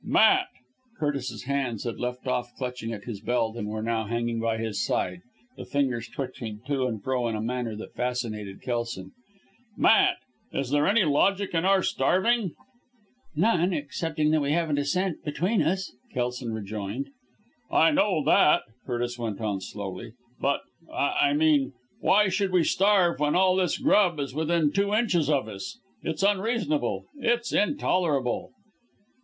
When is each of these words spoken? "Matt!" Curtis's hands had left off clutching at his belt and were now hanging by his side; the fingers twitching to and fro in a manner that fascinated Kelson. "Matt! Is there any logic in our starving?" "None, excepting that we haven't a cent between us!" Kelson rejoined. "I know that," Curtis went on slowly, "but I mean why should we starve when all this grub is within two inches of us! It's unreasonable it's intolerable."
"Matt!" 0.03 0.47
Curtis's 0.97 1.43
hands 1.43 1.83
had 1.83 1.99
left 1.99 2.25
off 2.25 2.55
clutching 2.57 2.91
at 2.91 3.03
his 3.03 3.21
belt 3.21 3.55
and 3.55 3.67
were 3.67 3.83
now 3.83 4.05
hanging 4.05 4.39
by 4.39 4.57
his 4.57 4.83
side; 4.83 5.21
the 5.55 5.63
fingers 5.63 6.07
twitching 6.09 6.59
to 6.65 6.87
and 6.87 7.03
fro 7.03 7.27
in 7.27 7.35
a 7.35 7.39
manner 7.41 7.75
that 7.75 7.93
fascinated 7.93 8.63
Kelson. 8.63 9.11
"Matt! 9.77 10.15
Is 10.51 10.71
there 10.71 10.87
any 10.87 11.03
logic 11.03 11.53
in 11.53 11.65
our 11.65 11.83
starving?" 11.83 12.55
"None, 13.35 13.73
excepting 13.75 14.31
that 14.31 14.41
we 14.41 14.53
haven't 14.53 14.79
a 14.79 14.85
cent 14.85 15.23
between 15.23 15.61
us!" 15.61 15.93
Kelson 16.15 16.51
rejoined. 16.51 17.11
"I 17.69 17.91
know 17.91 18.23
that," 18.23 18.63
Curtis 18.87 19.19
went 19.19 19.39
on 19.39 19.61
slowly, 19.61 20.13
"but 20.39 20.61
I 20.91 21.33
mean 21.33 21.73
why 21.99 22.27
should 22.27 22.49
we 22.51 22.63
starve 22.63 23.19
when 23.19 23.35
all 23.35 23.55
this 23.55 23.77
grub 23.77 24.19
is 24.19 24.33
within 24.33 24.71
two 24.71 24.95
inches 24.95 25.29
of 25.29 25.47
us! 25.47 25.77
It's 26.01 26.23
unreasonable 26.23 27.05
it's 27.17 27.53
intolerable." 27.53 28.49